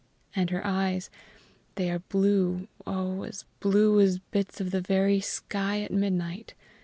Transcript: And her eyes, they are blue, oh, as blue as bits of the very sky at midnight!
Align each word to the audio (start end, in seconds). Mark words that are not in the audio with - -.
And 0.35 0.49
her 0.49 0.65
eyes, 0.65 1.11
they 1.75 1.91
are 1.91 1.99
blue, 1.99 2.67
oh, 2.87 3.21
as 3.21 3.45
blue 3.59 3.99
as 4.01 4.17
bits 4.17 4.59
of 4.59 4.71
the 4.71 4.81
very 4.81 5.19
sky 5.19 5.81
at 5.83 5.91
midnight! 5.93 6.55